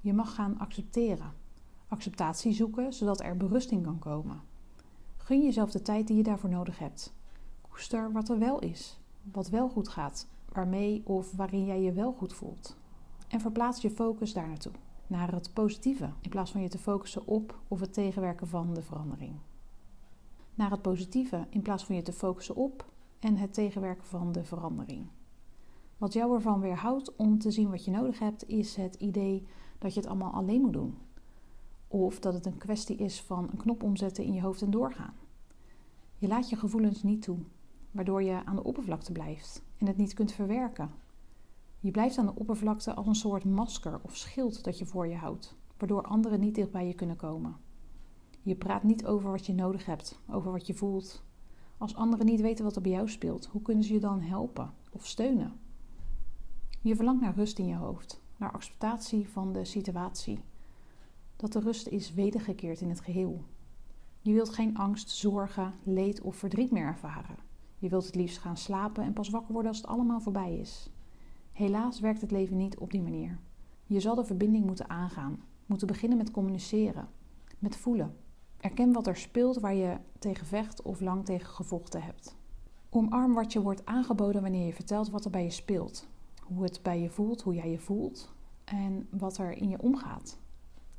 Je 0.00 0.12
mag 0.12 0.34
gaan 0.34 0.58
accepteren, 0.58 1.39
acceptatie 1.90 2.52
zoeken 2.52 2.92
zodat 2.92 3.20
er 3.20 3.36
berusting 3.36 3.84
kan 3.84 3.98
komen. 3.98 4.40
Gun 5.16 5.42
jezelf 5.42 5.70
de 5.70 5.82
tijd 5.82 6.06
die 6.06 6.16
je 6.16 6.22
daarvoor 6.22 6.50
nodig 6.50 6.78
hebt. 6.78 7.12
Koester 7.68 8.12
wat 8.12 8.28
er 8.28 8.38
wel 8.38 8.58
is, 8.58 9.00
wat 9.32 9.48
wel 9.48 9.68
goed 9.68 9.88
gaat, 9.88 10.26
waarmee 10.52 11.02
of 11.04 11.32
waarin 11.32 11.64
jij 11.64 11.82
je 11.82 11.92
wel 11.92 12.12
goed 12.12 12.32
voelt. 12.32 12.76
En 13.28 13.40
verplaats 13.40 13.82
je 13.82 13.90
focus 13.90 14.32
daar 14.32 14.48
naartoe, 14.48 14.72
naar 15.06 15.32
het 15.32 15.50
positieve, 15.52 16.10
in 16.20 16.30
plaats 16.30 16.50
van 16.50 16.62
je 16.62 16.68
te 16.68 16.78
focussen 16.78 17.26
op 17.26 17.58
of 17.68 17.80
het 17.80 17.92
tegenwerken 17.92 18.48
van 18.48 18.74
de 18.74 18.82
verandering 18.82 19.34
naar 20.60 20.70
het 20.70 20.82
positieve 20.82 21.46
in 21.50 21.62
plaats 21.62 21.84
van 21.84 21.94
je 21.94 22.02
te 22.02 22.12
focussen 22.12 22.56
op 22.56 22.84
en 23.18 23.36
het 23.36 23.54
tegenwerken 23.54 24.06
van 24.06 24.32
de 24.32 24.44
verandering. 24.44 25.06
Wat 25.98 26.12
jou 26.12 26.34
ervan 26.34 26.60
weerhoudt 26.60 27.16
om 27.16 27.38
te 27.38 27.50
zien 27.50 27.70
wat 27.70 27.84
je 27.84 27.90
nodig 27.90 28.18
hebt, 28.18 28.48
is 28.48 28.76
het 28.76 28.94
idee 28.94 29.46
dat 29.78 29.94
je 29.94 30.00
het 30.00 30.08
allemaal 30.08 30.32
alleen 30.32 30.60
moet 30.60 30.72
doen. 30.72 30.98
Of 31.92 32.20
dat 32.20 32.34
het 32.34 32.46
een 32.46 32.58
kwestie 32.58 32.96
is 32.96 33.20
van 33.20 33.48
een 33.50 33.56
knop 33.56 33.82
omzetten 33.82 34.24
in 34.24 34.32
je 34.32 34.40
hoofd 34.40 34.62
en 34.62 34.70
doorgaan. 34.70 35.14
Je 36.16 36.28
laat 36.28 36.48
je 36.48 36.56
gevoelens 36.56 37.02
niet 37.02 37.22
toe, 37.22 37.38
waardoor 37.90 38.22
je 38.22 38.44
aan 38.44 38.56
de 38.56 38.64
oppervlakte 38.64 39.12
blijft 39.12 39.62
en 39.78 39.86
het 39.86 39.96
niet 39.96 40.14
kunt 40.14 40.32
verwerken. 40.32 40.90
Je 41.80 41.90
blijft 41.90 42.18
aan 42.18 42.26
de 42.26 42.34
oppervlakte 42.34 42.94
als 42.94 43.06
een 43.06 43.14
soort 43.14 43.44
masker 43.44 44.00
of 44.02 44.16
schild 44.16 44.64
dat 44.64 44.78
je 44.78 44.86
voor 44.86 45.06
je 45.06 45.16
houdt, 45.16 45.56
waardoor 45.78 46.02
anderen 46.02 46.40
niet 46.40 46.54
dicht 46.54 46.70
bij 46.70 46.86
je 46.86 46.94
kunnen 46.94 47.16
komen. 47.16 47.56
Je 48.42 48.56
praat 48.56 48.82
niet 48.82 49.06
over 49.06 49.30
wat 49.30 49.46
je 49.46 49.54
nodig 49.54 49.86
hebt, 49.86 50.20
over 50.28 50.52
wat 50.52 50.66
je 50.66 50.74
voelt. 50.74 51.22
Als 51.78 51.94
anderen 51.94 52.26
niet 52.26 52.40
weten 52.40 52.64
wat 52.64 52.76
er 52.76 52.82
bij 52.82 52.90
jou 52.90 53.08
speelt, 53.08 53.46
hoe 53.46 53.62
kunnen 53.62 53.84
ze 53.84 53.92
je 53.92 54.00
dan 54.00 54.20
helpen 54.20 54.74
of 54.92 55.06
steunen? 55.06 55.60
Je 56.80 56.96
verlangt 56.96 57.22
naar 57.22 57.34
rust 57.34 57.58
in 57.58 57.66
je 57.66 57.76
hoofd, 57.76 58.22
naar 58.36 58.52
acceptatie 58.52 59.28
van 59.28 59.52
de 59.52 59.64
situatie. 59.64 60.40
Dat 61.40 61.52
de 61.52 61.60
rust 61.60 61.86
is 61.86 62.14
wedergekeerd 62.14 62.80
in 62.80 62.88
het 62.88 63.00
geheel. 63.00 63.44
Je 64.20 64.32
wilt 64.32 64.48
geen 64.48 64.76
angst, 64.76 65.10
zorgen, 65.10 65.74
leed 65.82 66.20
of 66.20 66.36
verdriet 66.36 66.70
meer 66.70 66.86
ervaren. 66.86 67.36
Je 67.78 67.88
wilt 67.88 68.06
het 68.06 68.14
liefst 68.14 68.38
gaan 68.38 68.56
slapen 68.56 69.04
en 69.04 69.12
pas 69.12 69.28
wakker 69.28 69.52
worden 69.52 69.70
als 69.70 69.80
het 69.80 69.90
allemaal 69.90 70.20
voorbij 70.20 70.58
is. 70.58 70.90
Helaas 71.52 72.00
werkt 72.00 72.20
het 72.20 72.30
leven 72.30 72.56
niet 72.56 72.78
op 72.78 72.90
die 72.90 73.02
manier. 73.02 73.38
Je 73.86 74.00
zal 74.00 74.14
de 74.14 74.24
verbinding 74.24 74.66
moeten 74.66 74.90
aangaan, 74.90 75.42
moeten 75.66 75.86
beginnen 75.86 76.18
met 76.18 76.30
communiceren, 76.30 77.08
met 77.58 77.76
voelen. 77.76 78.16
Erken 78.56 78.92
wat 78.92 79.06
er 79.06 79.16
speelt 79.16 79.60
waar 79.60 79.74
je 79.74 79.96
tegen 80.18 80.46
vecht 80.46 80.82
of 80.82 81.00
lang 81.00 81.24
tegen 81.24 81.48
gevochten 81.54 82.02
hebt. 82.02 82.36
Omarm 82.90 83.34
wat 83.34 83.52
je 83.52 83.62
wordt 83.62 83.86
aangeboden 83.86 84.42
wanneer 84.42 84.66
je 84.66 84.72
vertelt 84.72 85.10
wat 85.10 85.24
er 85.24 85.30
bij 85.30 85.44
je 85.44 85.50
speelt. 85.50 86.08
Hoe 86.42 86.62
het 86.62 86.80
bij 86.82 87.00
je 87.00 87.10
voelt, 87.10 87.42
hoe 87.42 87.54
jij 87.54 87.70
je 87.70 87.78
voelt 87.78 88.32
en 88.64 89.08
wat 89.10 89.38
er 89.38 89.52
in 89.52 89.68
je 89.68 89.82
omgaat. 89.82 90.38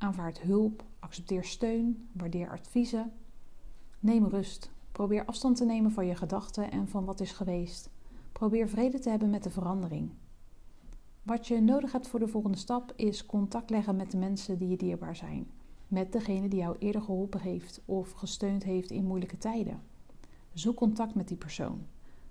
Aanvaard 0.02 0.40
hulp, 0.40 0.84
accepteer 0.98 1.44
steun, 1.44 2.08
waardeer 2.12 2.50
adviezen. 2.50 3.12
Neem 4.00 4.26
rust. 4.26 4.70
Probeer 4.92 5.24
afstand 5.24 5.56
te 5.56 5.64
nemen 5.64 5.92
van 5.92 6.06
je 6.06 6.14
gedachten 6.14 6.70
en 6.70 6.88
van 6.88 7.04
wat 7.04 7.20
is 7.20 7.32
geweest. 7.32 7.90
Probeer 8.32 8.68
vrede 8.68 8.98
te 8.98 9.10
hebben 9.10 9.30
met 9.30 9.42
de 9.42 9.50
verandering. 9.50 10.10
Wat 11.22 11.46
je 11.46 11.60
nodig 11.60 11.92
hebt 11.92 12.08
voor 12.08 12.18
de 12.18 12.28
volgende 12.28 12.58
stap 12.58 12.92
is 12.96 13.26
contact 13.26 13.70
leggen 13.70 13.96
met 13.96 14.10
de 14.10 14.16
mensen 14.16 14.58
die 14.58 14.68
je 14.68 14.76
dierbaar 14.76 15.16
zijn. 15.16 15.50
Met 15.88 16.12
degene 16.12 16.48
die 16.48 16.60
jou 16.60 16.76
eerder 16.78 17.02
geholpen 17.02 17.40
heeft 17.40 17.82
of 17.84 18.12
gesteund 18.12 18.64
heeft 18.64 18.90
in 18.90 19.06
moeilijke 19.06 19.38
tijden. 19.38 19.82
Zoek 20.52 20.76
contact 20.76 21.14
met 21.14 21.28
die 21.28 21.36
persoon. 21.36 21.86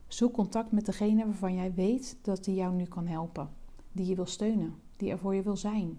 Zoek 0.07 0.33
contact 0.33 0.71
met 0.71 0.85
degene 0.85 1.25
waarvan 1.25 1.53
jij 1.53 1.73
weet 1.73 2.17
dat 2.21 2.43
die 2.43 2.55
jou 2.55 2.73
nu 2.75 2.85
kan 2.85 3.07
helpen, 3.07 3.49
die 3.91 4.05
je 4.05 4.15
wil 4.15 4.25
steunen, 4.25 4.75
die 4.97 5.11
er 5.11 5.19
voor 5.19 5.35
je 5.35 5.41
wil 5.41 5.57
zijn. 5.57 5.97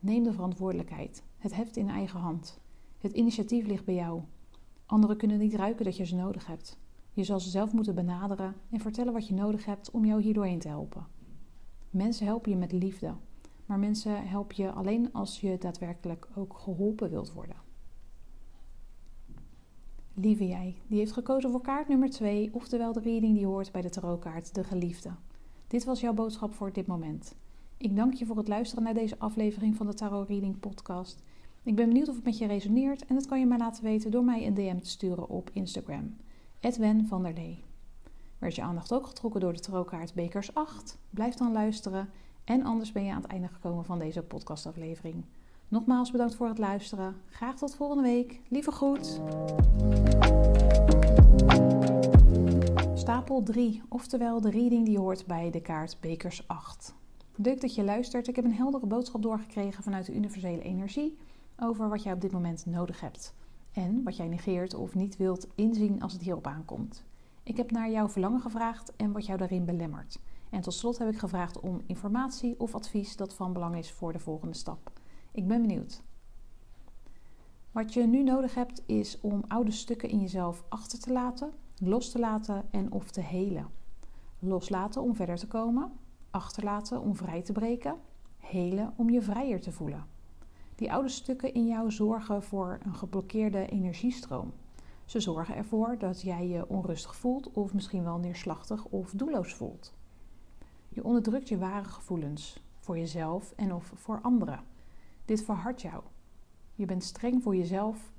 Neem 0.00 0.22
de 0.22 0.32
verantwoordelijkheid, 0.32 1.22
het 1.38 1.54
heft 1.54 1.76
in 1.76 1.88
eigen 1.88 2.20
hand. 2.20 2.60
Het 2.98 3.12
initiatief 3.12 3.66
ligt 3.66 3.84
bij 3.84 3.94
jou. 3.94 4.22
Anderen 4.86 5.16
kunnen 5.16 5.38
niet 5.38 5.54
ruiken 5.54 5.84
dat 5.84 5.96
je 5.96 6.04
ze 6.04 6.14
nodig 6.14 6.46
hebt. 6.46 6.78
Je 7.12 7.24
zal 7.24 7.40
ze 7.40 7.50
zelf 7.50 7.72
moeten 7.72 7.94
benaderen 7.94 8.54
en 8.70 8.80
vertellen 8.80 9.12
wat 9.12 9.28
je 9.28 9.34
nodig 9.34 9.64
hebt 9.64 9.90
om 9.90 10.04
jou 10.04 10.22
hier 10.22 10.34
doorheen 10.34 10.58
te 10.58 10.68
helpen. 10.68 11.06
Mensen 11.90 12.26
helpen 12.26 12.50
je 12.50 12.56
met 12.56 12.72
liefde, 12.72 13.14
maar 13.66 13.78
mensen 13.78 14.28
helpen 14.28 14.62
je 14.62 14.72
alleen 14.72 15.12
als 15.12 15.40
je 15.40 15.58
daadwerkelijk 15.58 16.28
ook 16.34 16.54
geholpen 16.58 17.10
wilt 17.10 17.32
worden. 17.32 17.56
Lieve 20.14 20.46
jij, 20.46 20.76
die 20.86 20.98
heeft 20.98 21.12
gekozen 21.12 21.50
voor 21.50 21.60
kaart 21.60 21.88
nummer 21.88 22.10
2, 22.10 22.54
oftewel 22.54 22.92
de 22.92 23.00
reading 23.00 23.36
die 23.36 23.46
hoort 23.46 23.72
bij 23.72 23.82
de 23.82 23.90
tarotkaart 23.90 24.54
De 24.54 24.64
Geliefde. 24.64 25.10
Dit 25.66 25.84
was 25.84 26.00
jouw 26.00 26.12
boodschap 26.12 26.54
voor 26.54 26.72
dit 26.72 26.86
moment. 26.86 27.34
Ik 27.80 27.96
dank 27.96 28.14
je 28.14 28.26
voor 28.26 28.36
het 28.36 28.48
luisteren 28.48 28.84
naar 28.84 28.94
deze 28.94 29.18
aflevering 29.18 29.76
van 29.76 29.86
de 29.86 29.94
Tarot 29.94 30.28
Reading 30.28 30.60
Podcast. 30.60 31.22
Ik 31.62 31.74
ben 31.74 31.88
benieuwd 31.88 32.08
of 32.08 32.14
het 32.14 32.24
met 32.24 32.38
je 32.38 32.46
resoneert 32.46 33.06
en 33.06 33.14
dat 33.14 33.26
kan 33.26 33.38
je 33.38 33.46
mij 33.46 33.58
laten 33.58 33.84
weten 33.84 34.10
door 34.10 34.24
mij 34.24 34.46
een 34.46 34.54
DM 34.54 34.78
te 34.78 34.88
sturen 34.88 35.28
op 35.28 35.50
Instagram. 35.52 36.16
Edwen 36.60 37.06
van 37.06 37.22
der. 37.22 37.58
Werd 38.38 38.54
je 38.54 38.62
aandacht 38.62 38.92
ook 38.92 39.06
getrokken 39.06 39.40
door 39.40 39.52
de 39.52 39.60
tarotkaart 39.60 40.14
Bekers 40.14 40.54
8? 40.54 40.98
Blijf 41.10 41.34
dan 41.34 41.52
luisteren 41.52 42.08
en 42.44 42.64
anders 42.64 42.92
ben 42.92 43.04
je 43.04 43.12
aan 43.12 43.22
het 43.22 43.30
einde 43.30 43.48
gekomen 43.48 43.84
van 43.84 43.98
deze 43.98 44.22
podcastaflevering. 44.22 45.24
Nogmaals 45.68 46.10
bedankt 46.10 46.34
voor 46.34 46.48
het 46.48 46.58
luisteren. 46.58 47.16
Graag 47.26 47.56
tot 47.56 47.74
volgende 47.74 48.02
week. 48.02 48.40
Lieve 48.48 48.70
groet. 48.70 49.20
Stapel 52.94 53.42
3, 53.42 53.82
oftewel 53.88 54.40
de 54.40 54.50
reading 54.50 54.86
die 54.86 54.98
hoort 54.98 55.26
bij 55.26 55.50
de 55.50 55.60
kaart 55.60 55.96
Bekers 56.00 56.48
8. 56.48 56.98
Leuk 57.34 57.60
dat 57.60 57.74
je 57.74 57.84
luistert. 57.84 58.28
Ik 58.28 58.36
heb 58.36 58.44
een 58.44 58.54
heldere 58.54 58.86
boodschap 58.86 59.22
doorgekregen 59.22 59.82
vanuit 59.82 60.06
de 60.06 60.14
universele 60.14 60.62
energie 60.62 61.16
over 61.56 61.88
wat 61.88 62.02
jij 62.02 62.12
op 62.12 62.20
dit 62.20 62.32
moment 62.32 62.66
nodig 62.66 63.00
hebt. 63.00 63.34
En 63.72 64.02
wat 64.02 64.16
jij 64.16 64.28
negeert 64.28 64.74
of 64.74 64.94
niet 64.94 65.16
wilt 65.16 65.48
inzien 65.54 66.02
als 66.02 66.12
het 66.12 66.22
hierop 66.22 66.46
aankomt. 66.46 67.04
Ik 67.42 67.56
heb 67.56 67.70
naar 67.70 67.90
jouw 67.90 68.08
verlangen 68.08 68.40
gevraagd 68.40 68.96
en 68.96 69.12
wat 69.12 69.26
jou 69.26 69.38
daarin 69.38 69.64
belemmert. 69.64 70.20
En 70.50 70.60
tot 70.60 70.74
slot 70.74 70.98
heb 70.98 71.08
ik 71.08 71.18
gevraagd 71.18 71.60
om 71.60 71.82
informatie 71.86 72.60
of 72.60 72.74
advies 72.74 73.16
dat 73.16 73.34
van 73.34 73.52
belang 73.52 73.76
is 73.76 73.92
voor 73.92 74.12
de 74.12 74.18
volgende 74.18 74.54
stap. 74.54 74.92
Ik 75.32 75.46
ben 75.46 75.60
benieuwd. 75.60 76.02
Wat 77.72 77.92
je 77.92 78.06
nu 78.06 78.22
nodig 78.22 78.54
hebt 78.54 78.82
is 78.86 79.20
om 79.20 79.44
oude 79.48 79.70
stukken 79.70 80.08
in 80.08 80.20
jezelf 80.20 80.64
achter 80.68 81.00
te 81.00 81.12
laten, 81.12 81.52
los 81.78 82.10
te 82.10 82.18
laten 82.18 82.64
en 82.70 82.92
of 82.92 83.10
te 83.10 83.20
helen. 83.20 83.68
Loslaten 84.38 85.02
om 85.02 85.14
verder 85.14 85.36
te 85.36 85.46
komen, 85.46 85.92
achterlaten 86.30 87.00
om 87.00 87.16
vrij 87.16 87.42
te 87.42 87.52
breken, 87.52 87.96
helen 88.38 88.92
om 88.96 89.10
je 89.10 89.22
vrijer 89.22 89.60
te 89.60 89.72
voelen. 89.72 90.06
Die 90.74 90.92
oude 90.92 91.08
stukken 91.08 91.54
in 91.54 91.66
jou 91.66 91.90
zorgen 91.90 92.42
voor 92.42 92.78
een 92.84 92.94
geblokkeerde 92.94 93.66
energiestroom. 93.66 94.52
Ze 95.04 95.20
zorgen 95.20 95.56
ervoor 95.56 95.98
dat 95.98 96.20
jij 96.20 96.48
je 96.48 96.68
onrustig 96.68 97.16
voelt 97.16 97.50
of 97.50 97.74
misschien 97.74 98.04
wel 98.04 98.18
neerslachtig 98.18 98.84
of 98.84 99.10
doelloos 99.10 99.54
voelt. 99.54 99.94
Je 100.88 101.04
onderdrukt 101.04 101.48
je 101.48 101.58
ware 101.58 101.84
gevoelens 101.84 102.62
voor 102.78 102.98
jezelf 102.98 103.52
en 103.56 103.74
of 103.74 103.92
voor 103.94 104.20
anderen. 104.20 104.60
Dit 105.24 105.42
verhardt 105.44 105.82
jou. 105.82 106.02
Je 106.74 106.86
bent 106.86 107.04
streng 107.04 107.42
voor 107.42 107.56
jezelf 107.56 108.12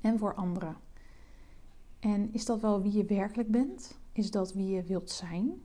en 0.00 0.18
voor 0.18 0.34
anderen. 0.34 0.76
En 2.00 2.32
is 2.32 2.44
dat 2.44 2.60
wel 2.60 2.82
wie 2.82 2.92
je 2.92 3.04
werkelijk 3.04 3.50
bent? 3.50 3.98
Is 4.12 4.30
dat 4.30 4.52
wie 4.52 4.74
je 4.74 4.82
wilt 4.82 5.10
zijn? 5.10 5.62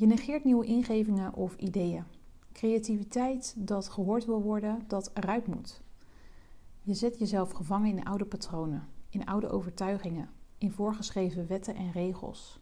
Je 0.00 0.06
negeert 0.06 0.44
nieuwe 0.44 0.66
ingevingen 0.66 1.34
of 1.34 1.56
ideeën. 1.56 2.04
Creativiteit 2.52 3.54
dat 3.58 3.88
gehoord 3.88 4.24
wil 4.24 4.42
worden, 4.42 4.84
dat 4.86 5.10
eruit 5.14 5.46
moet. 5.46 5.82
Je 6.82 6.94
zet 6.94 7.18
jezelf 7.18 7.50
gevangen 7.50 7.90
in 7.90 8.04
oude 8.04 8.24
patronen, 8.24 8.88
in 9.08 9.26
oude 9.26 9.48
overtuigingen, 9.48 10.28
in 10.58 10.72
voorgeschreven 10.72 11.46
wetten 11.46 11.74
en 11.74 11.92
regels. 11.92 12.60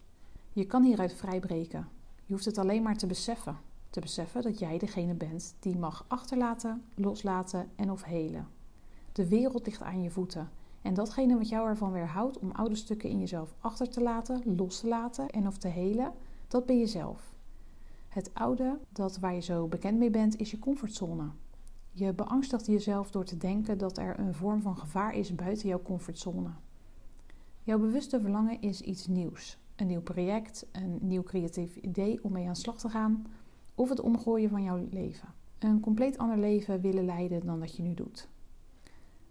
Je 0.53 0.65
kan 0.65 0.83
hieruit 0.83 1.13
vrijbreken. 1.13 1.87
Je 2.25 2.33
hoeft 2.33 2.45
het 2.45 2.57
alleen 2.57 2.83
maar 2.83 2.97
te 2.97 3.07
beseffen. 3.07 3.57
Te 3.89 3.99
beseffen 3.99 4.41
dat 4.41 4.59
jij 4.59 4.77
degene 4.77 5.13
bent 5.13 5.55
die 5.59 5.77
mag 5.77 6.05
achterlaten, 6.07 6.83
loslaten 6.95 7.69
en 7.75 7.91
of 7.91 8.03
helen. 8.03 8.47
De 9.11 9.27
wereld 9.27 9.65
ligt 9.65 9.81
aan 9.81 10.01
je 10.01 10.09
voeten. 10.09 10.49
En 10.81 10.93
datgene 10.93 11.37
wat 11.37 11.49
jou 11.49 11.67
ervan 11.67 11.91
weerhoudt 11.91 12.39
om 12.39 12.51
oude 12.51 12.75
stukken 12.75 13.09
in 13.09 13.19
jezelf 13.19 13.53
achter 13.59 13.89
te 13.89 14.01
laten, 14.01 14.41
los 14.45 14.79
te 14.79 14.87
laten 14.87 15.29
en 15.29 15.47
of 15.47 15.57
te 15.57 15.67
helen, 15.67 16.13
dat 16.49 16.65
ben 16.65 16.79
jezelf. 16.79 17.33
Het 18.07 18.33
oude, 18.33 18.79
dat 18.89 19.19
waar 19.19 19.33
je 19.33 19.41
zo 19.41 19.67
bekend 19.67 19.97
mee 19.97 20.09
bent, 20.09 20.37
is 20.37 20.51
je 20.51 20.59
comfortzone. 20.59 21.29
Je 21.91 22.13
beangstigt 22.13 22.65
jezelf 22.65 23.11
door 23.11 23.25
te 23.25 23.37
denken 23.37 23.77
dat 23.77 23.97
er 23.97 24.19
een 24.19 24.33
vorm 24.33 24.61
van 24.61 24.77
gevaar 24.77 25.15
is 25.15 25.35
buiten 25.35 25.67
jouw 25.67 25.81
comfortzone. 25.81 26.49
Jouw 27.63 27.79
bewuste 27.79 28.19
verlangen 28.19 28.61
is 28.61 28.81
iets 28.81 29.07
nieuws. 29.07 29.57
Een 29.75 29.87
nieuw 29.87 30.01
project, 30.01 30.65
een 30.71 30.97
nieuw 31.01 31.23
creatief 31.23 31.75
idee 31.75 32.23
om 32.23 32.31
mee 32.31 32.45
aan 32.47 32.53
de 32.53 32.59
slag 32.59 32.77
te 32.77 32.89
gaan, 32.89 33.25
of 33.75 33.89
het 33.89 33.99
omgooien 33.99 34.49
van 34.49 34.63
jouw 34.63 34.87
leven. 34.91 35.29
Een 35.59 35.79
compleet 35.79 36.17
ander 36.17 36.37
leven 36.37 36.81
willen 36.81 37.05
leiden 37.05 37.45
dan 37.45 37.59
dat 37.59 37.75
je 37.75 37.83
nu 37.83 37.93
doet. 37.93 38.29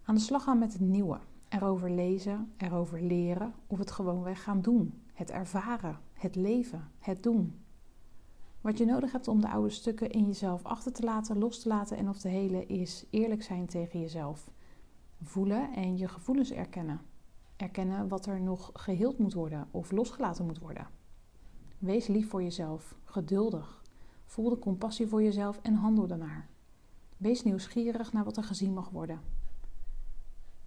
Aan 0.05 0.15
de 0.15 0.21
slag 0.21 0.43
gaan 0.43 0.59
met 0.59 0.73
het 0.73 0.83
nieuwe. 0.83 1.19
Erover 1.49 1.91
lezen, 1.91 2.53
erover 2.57 3.03
leren 3.03 3.53
of 3.67 3.79
het 3.79 3.91
gewoonweg 3.91 4.43
gaan 4.43 4.61
doen. 4.61 4.93
Het 5.19 5.31
ervaren, 5.31 5.99
het 6.13 6.35
leven, 6.35 6.91
het 6.99 7.23
doen. 7.23 7.65
Wat 8.61 8.79
je 8.79 8.85
nodig 8.85 9.13
hebt 9.13 9.29
om 9.29 9.41
de 9.41 9.49
oude 9.49 9.71
stukken 9.71 10.11
in 10.11 10.27
jezelf 10.27 10.65
achter 10.65 10.93
te 10.93 11.03
laten, 11.03 11.39
los 11.39 11.63
te 11.63 11.69
laten 11.69 11.97
en 11.97 12.09
of 12.09 12.19
te 12.19 12.29
helen, 12.29 12.69
is 12.69 13.07
eerlijk 13.11 13.43
zijn 13.43 13.67
tegen 13.67 14.01
jezelf. 14.01 14.51
Voelen 15.23 15.73
en 15.75 15.97
je 15.97 16.09
gevoelens 16.09 16.51
erkennen. 16.51 17.01
Erkennen 17.57 18.09
wat 18.09 18.27
er 18.27 18.41
nog 18.41 18.71
geheeld 18.73 19.19
moet 19.19 19.33
worden 19.33 19.69
of 19.71 19.91
losgelaten 19.91 20.47
moet 20.47 20.59
worden. 20.59 20.87
Wees 21.79 22.07
lief 22.07 22.29
voor 22.29 22.43
jezelf, 22.43 22.97
geduldig. 23.05 23.83
Voel 24.25 24.49
de 24.49 24.59
compassie 24.59 25.07
voor 25.07 25.23
jezelf 25.23 25.59
en 25.63 25.75
handel 25.75 26.07
daarnaar. 26.07 26.49
Wees 27.17 27.43
nieuwsgierig 27.43 28.13
naar 28.13 28.25
wat 28.25 28.37
er 28.37 28.45
gezien 28.45 28.73
mag 28.73 28.91
worden. 28.91 29.21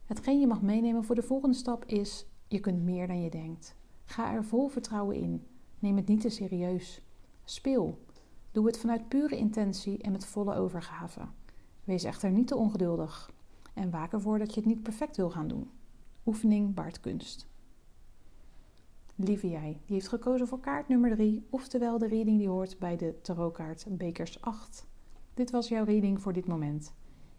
Hetgeen 0.06 0.40
je 0.40 0.48
mag 0.48 0.62
meenemen 0.62 1.04
voor 1.04 1.16
de 1.16 1.24
volgende 1.24 1.56
stap 1.56 1.86
is: 1.86 2.26
je 2.48 2.60
kunt 2.60 2.82
meer 2.82 3.08
dan 3.08 3.22
je 3.22 3.30
denkt. 3.30 3.80
Ga 4.12 4.34
er 4.34 4.44
vol 4.44 4.68
vertrouwen 4.68 5.16
in. 5.16 5.44
Neem 5.80 5.96
het 5.96 6.08
niet 6.08 6.22
te 6.22 6.30
serieus. 6.30 7.02
Speel. 7.44 8.00
Doe 8.52 8.66
het 8.66 8.78
vanuit 8.80 9.08
pure 9.08 9.38
intentie 9.38 9.98
en 10.02 10.12
met 10.12 10.26
volle 10.26 10.56
overgave. 10.56 11.22
Wees 11.84 12.04
echter 12.04 12.32
niet 12.32 12.48
te 12.48 12.56
ongeduldig 12.56 13.32
en 13.74 13.90
waak 13.90 14.14
ervoor 14.14 14.40
dat 14.40 14.54
je 14.54 14.60
het 14.60 14.70
niet 14.70 14.84
perfect 14.84 15.18
wil 15.18 15.30
gaan 15.30 15.48
doen. 15.48 15.70
Oefening 16.26 16.74
baart 16.74 17.00
kunst. 17.00 17.48
Lieve 19.16 19.50
jij, 19.50 19.82
die 19.86 19.96
heeft 19.96 20.08
gekozen 20.08 20.48
voor 20.48 20.60
kaart 20.60 20.88
nummer 20.88 21.16
3, 21.16 21.48
oftewel 21.50 21.98
de 21.98 22.08
reading 22.08 22.38
die 22.38 22.50
hoort 22.50 22.80
bij 22.80 22.98
de 22.98 23.22
tarotkaart 23.22 23.86
Bekers 23.90 24.42
8. 24.42 24.88
Dit 25.34 25.52
was 25.52 25.68
jouw 25.68 25.84
reading 25.84 26.22
voor 26.22 26.34
dit 26.34 26.48
moment. 26.48 26.94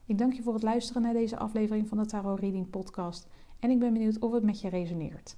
Ik 0.06 0.18
dank 0.18 0.32
je 0.32 0.42
voor 0.42 0.54
het 0.54 0.62
luisteren 0.62 1.02
naar 1.02 1.12
deze 1.12 1.38
aflevering 1.38 1.88
van 1.88 1.98
de 1.98 2.06
Tarot 2.06 2.40
Reading 2.40 2.70
Podcast 2.70 3.28
en 3.58 3.70
ik 3.70 3.78
ben 3.78 3.92
benieuwd 3.92 4.18
of 4.18 4.32
het 4.32 4.42
met 4.42 4.60
je 4.60 4.68
resoneert. 4.68 5.36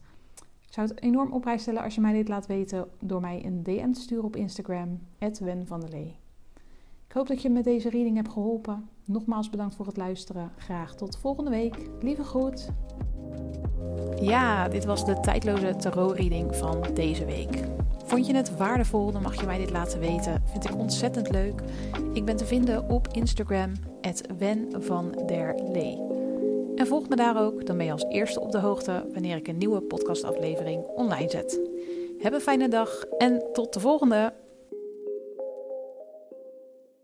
Ik 0.75 0.81
zou 0.81 0.93
het 0.95 1.03
enorm 1.03 1.33
op 1.33 1.41
prijs 1.41 1.63
stellen 1.63 1.83
als 1.83 1.95
je 1.95 2.01
mij 2.01 2.13
dit 2.13 2.29
laat 2.29 2.47
weten 2.47 2.89
door 3.01 3.21
mij 3.21 3.45
een 3.45 3.63
DM 3.63 3.93
te 3.93 4.01
sturen 4.01 4.25
op 4.25 4.37
Instagram, 4.37 5.01
Wen 5.19 5.67
van 5.67 5.81
der 5.81 5.91
Lee. 5.91 6.17
Ik 7.07 7.13
hoop 7.13 7.27
dat 7.27 7.43
je 7.43 7.51
met 7.51 7.65
deze 7.65 7.91
reading 7.91 8.17
hebt 8.17 8.29
geholpen. 8.29 8.89
Nogmaals 9.05 9.51
bedankt 9.51 9.75
voor 9.75 9.87
het 9.87 9.97
luisteren. 9.97 10.53
Graag 10.57 10.95
tot 10.95 11.19
volgende 11.19 11.51
week. 11.51 11.91
Lieve 12.01 12.23
groet. 12.23 12.69
Ja, 14.21 14.69
dit 14.69 14.85
was 14.85 15.05
de 15.05 15.21
tijdloze 15.21 15.77
tarot-reading 15.77 16.57
van 16.57 16.85
deze 16.95 17.25
week. 17.25 17.65
Vond 18.05 18.27
je 18.27 18.35
het 18.35 18.57
waardevol, 18.57 19.13
dan 19.13 19.23
mag 19.23 19.41
je 19.41 19.47
mij 19.47 19.59
dit 19.59 19.71
laten 19.71 20.01
weten. 20.01 20.43
Vind 20.45 20.65
ik 20.65 20.77
ontzettend 20.77 21.31
leuk. 21.31 21.63
Ik 22.13 22.25
ben 22.25 22.37
te 22.37 22.45
vinden 22.45 22.89
op 22.89 23.09
Instagram, 23.09 23.73
Wen 24.39 24.69
van 24.83 25.23
der 25.27 25.55
Lee. 25.73 26.14
En 26.85 26.91
volg 26.91 27.09
me 27.09 27.17
daar 27.17 27.43
ook, 27.43 27.67
dan 27.67 27.77
ben 27.77 27.87
je 27.87 27.93
als 27.93 28.05
eerste 28.09 28.41
op 28.41 28.53
de 28.53 28.59
hoogte 28.59 29.05
wanneer 29.13 29.37
ik 29.37 29.49
een 29.49 29.59
nieuwe 29.59 29.81
podcastaflevering 29.81 30.85
online 30.85 31.31
zet. 31.31 31.61
Heb 32.19 32.33
een 32.33 32.41
fijne 32.41 32.69
dag 32.69 33.05
en 33.19 33.43
tot 33.53 33.73
de 33.73 33.81
volgende! 33.81 34.44